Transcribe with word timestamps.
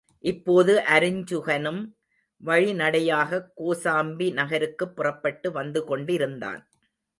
இப்போது 0.23 0.83
அருஞ்சுகனும் 0.85 1.81
வழிநடையாகக் 2.43 3.51
கோசாம்பி 3.57 4.33
நகருக்குப் 4.33 4.95
புறப்பட்டு 4.95 5.51
வந்து 5.51 5.83
கொண்டிருந்தான். 5.83 6.61